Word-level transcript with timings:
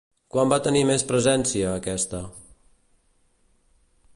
Quan 0.35 0.53
va 0.53 0.57
tenir 0.67 0.81
més 0.91 1.03
presència, 1.11 1.75
aquesta? 1.81 2.23